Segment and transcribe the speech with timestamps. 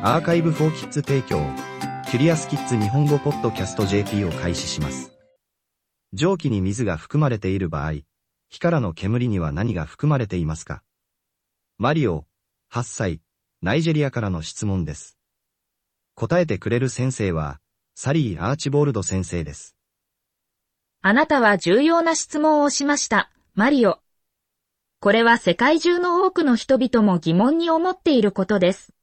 [0.00, 1.44] アーカイブフォーキッズ提供、
[2.08, 5.10] キュリアスキッズ日本語ポッドキャスト JP を開始します。
[6.12, 7.94] 蒸気に水が含まれている場合、
[8.48, 10.84] 火からの煙には何が含まれていますか？
[11.78, 12.26] マリオ、
[12.72, 13.20] 8歳、
[13.60, 15.18] ナイジェリアからの質問です。
[16.14, 17.58] 答えてくれる先生は、
[17.96, 19.74] サリー・アーチボールド先生です。
[21.02, 23.98] あなたは重要な質問をしました、マリオ。
[25.00, 28.94] これは世界中の多くの人々も疑問に思っていることです。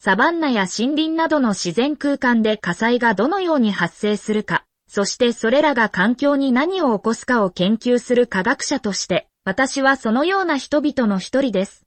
[0.00, 11.84] サバンナや森林などの自然空間で火災がどのように発生するか、そしてそれらが環境に何を起こすかを研究する科学者として、私はそのような人々の一人です。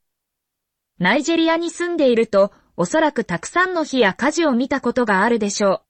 [0.98, 5.80] ナイジェリアに住んでいると、おそらくたくさんの火や火事を見たことがあるでしょう。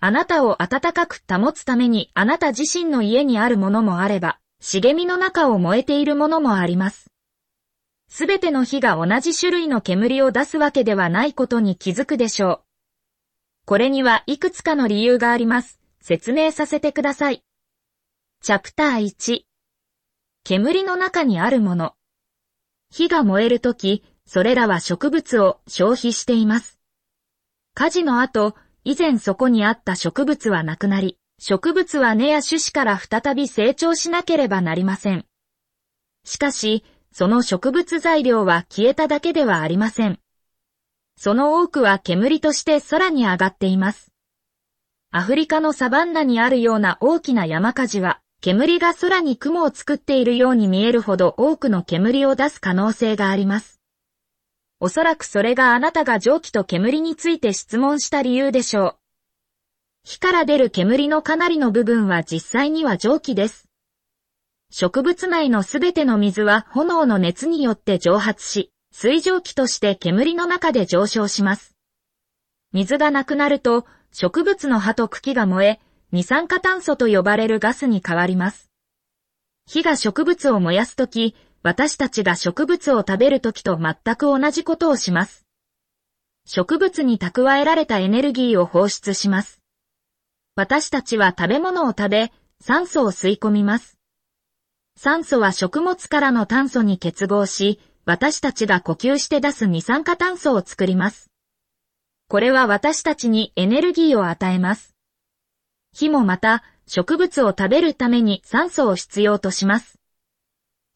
[0.00, 7.09] あなたを暖かく保つためにあなた自身の家にあるものもあれば、茂みの中を燃えているものもあります。
[8.10, 12.60] すべての火が同じ種類の煙を出すわけではないことに気づくでしょう。
[13.66, 15.80] これにはいくつかの理由があります。
[16.00, 17.44] 説明させてください。
[18.42, 19.42] チャプター1
[20.42, 21.94] 煙の中にあるもの。
[22.90, 26.80] 火が燃えるとき、それらは植物を消費しています。
[27.74, 35.26] 火事の後、以前そこにあった植物はなくなり、植物は根や種子から再び成長しなければなりません。
[36.24, 40.20] しかし、その植物材料は消えただけではありません。
[41.16, 44.12] その多くは煙として空に上がっています。
[45.10, 53.80] アフリカのサバンナにあるような大きな山火事は、煙が空に雲を作っているように見えるほど多くの煙を出す可能性があります。
[54.78, 58.96] おそらくそれがあなたが蒸気と煙について質問した理由でしょう。
[60.04, 63.69] 火から出る煙のかなりの部分は実際には蒸気です。
[64.70, 71.76] 植物内のすべての水は炎の熱によって蒸発し、水蒸気として煙の中で上昇します。
[72.72, 75.80] 水がなくなると、植物の葉と茎が燃え、
[76.12, 78.70] 二酸化炭素と呼ばれるガスに変わります。
[79.66, 85.46] 火が植物を燃やすとき、私たちが植物を食べるときと全く同じことをします。
[86.46, 89.60] 植物に蓄えられたエネルギーを放出します。
[90.54, 93.99] 私たちは食べ物を食べ、酸素を吸い込みます。
[95.02, 101.30] 酸素は食物からの炭素に結合し、私たちが呼吸して出す二酸化炭素を作ります。
[102.28, 104.94] これは私たちにエネルギーを与えます。
[105.94, 109.98] 火もまた、植物を食べるために酸素を必要とします。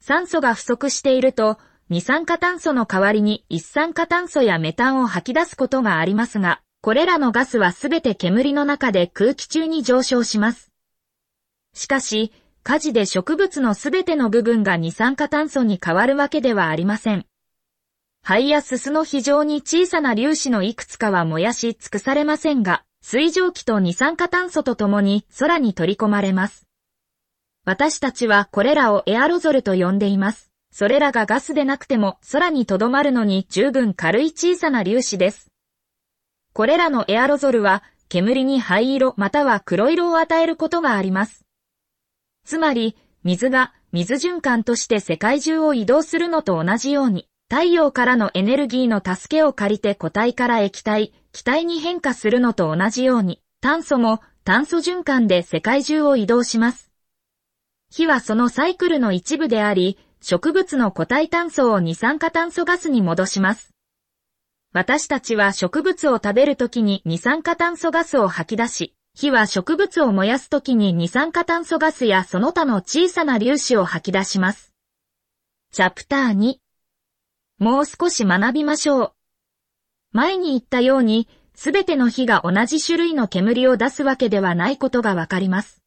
[0.02, 1.56] 酸素が不足していると、
[1.88, 10.70] 二酸化炭素の代わりに一酸化炭素やメタンを吐き出すことがありますが、これらのガスはすべて煙の中で空気中に上昇します。
[11.72, 12.34] しかし、
[12.66, 17.26] 火事で植物のすべての部分が二酸化炭素に変わるわけではありません。
[18.22, 26.66] 灰やすすの非常に小さな粒子のいくつかは燃やし尽くされませんが、水蒸気と二酸化炭素とともに空に取り込まれます。
[27.66, 30.50] 私たちはこれらをエアロゾルと呼んでいます。
[30.72, 35.48] それらがガスでなくても空にとどまるのに十分軽い小さな粒子です。
[36.54, 41.43] これらのエアロゾルは煙に灰色または黒色を与えることがあります。
[42.44, 56.90] つまり、水が水循環として世界中を移動するのと同じように、太陽からのエネルギーの助けを借りて固体から液体、気体に変化するのと同じように、炭素も炭素循環で世界中を移動します。
[57.90, 63.70] 火はそのサイクルの一部であり、植物の固体炭素を二酸化炭素ガスに戻します。
[64.72, 74.72] 私たちは植物を食べるときに二酸化炭素ガスを吐き出し、火は植物を燃やすときに二酸化炭素ガスやその他の小さな粒子を吐き出します。
[75.72, 76.56] チャプター2
[77.58, 79.12] もう少し学びましょう。
[80.10, 85.80] 前に言ったように、すべての火が同じ種類の煙を出すわけではないことがわかります。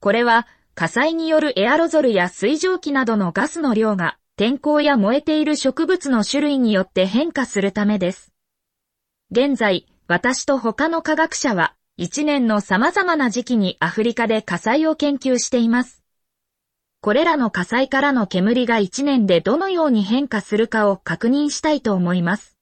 [0.00, 8.32] これは、火災によるエアロゾルや水蒸気などのガスの量が、天候や燃えている植物の種類によって変化するためです。
[9.30, 16.02] 現在、私と他の科学者は、一年の様々な時期にアフリカで火災を研究しています。
[17.00, 22.56] これらの火災からの煙が一年でどのように変化するかを確認したいと思います。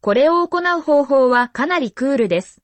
[0.00, 2.60] これを行う方法はかなりクールです。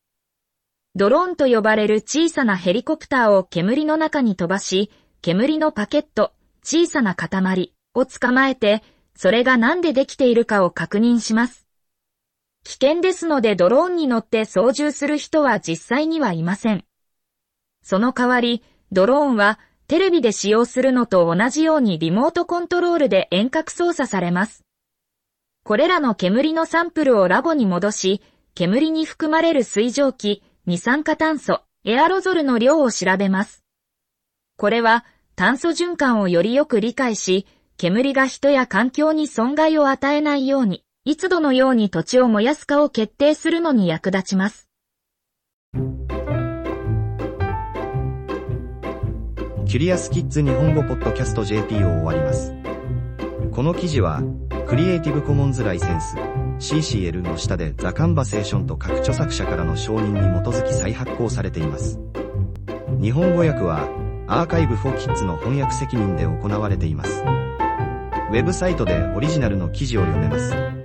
[0.97, 4.91] ドローンと呼ばれる小さなヘリコプターを煙の中に飛ばし、
[5.23, 6.33] 煙のパケット、
[6.65, 8.83] 小さな塊を捕まえて、
[9.15, 11.68] それが何でできているかを確認します。
[12.69, 16.85] 危険ですのでドローンに乗って操縦する人は実際にはいません。
[17.83, 18.63] その代わり、
[18.93, 24.67] ドローンはテレビで使用するのと同じようにリモートコントロールで遠隔操作されます。
[25.65, 28.23] これらの煙のサンプルをラボに戻し、
[28.55, 33.65] 煙に含まれる水蒸気、二酸化炭素、エアロゾルの量を調べます。
[34.59, 35.07] これは
[35.37, 37.47] 炭素循環をよりよく理解し、
[37.79, 44.69] 煙が人や環境に損害を与えないように、いつどのように土地を燃やすかを決定するのに役立ちます。
[45.73, 52.53] キュリアスキッズ日本語ポッドキャスト JP を終わります。
[53.53, 54.21] この記事は、
[54.67, 56.15] クリエイティブコモンズライセンス
[56.75, 61.99] CCL の下でザ・カンバセーションと各著作者からの承認に基づき再発行されています。
[63.01, 63.89] 日本語訳は、
[64.27, 67.23] アーカイブフォーキッズの翻訳責任で行われています。
[67.23, 70.78] ウェブサイトでオリジナルの記事を読めます。